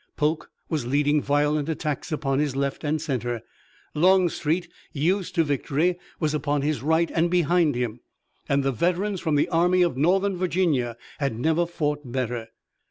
Polk 0.17 0.49
was 0.67 0.87
leading 0.87 1.21
violent 1.21 1.69
attacks 1.69 2.11
upon 2.11 2.39
his 2.39 2.55
left 2.55 2.83
and 2.83 2.99
center. 2.99 3.43
Longstreet, 3.93 4.67
used 4.91 5.35
to 5.35 5.43
victory, 5.43 5.99
was 6.19 6.33
upon 6.33 6.63
his 6.63 6.81
right 6.81 7.11
and 7.13 7.29
behind 7.29 7.75
him, 7.75 7.99
and 8.49 8.63
the 8.63 8.71
veterans 8.71 9.21
from 9.21 9.35
the 9.35 9.47
Army 9.49 9.83
of 9.83 9.97
Northern 9.97 10.35
Virginia 10.37 10.97
had 11.19 11.37
never 11.37 11.67
fought 11.67 12.11
better. 12.11 12.47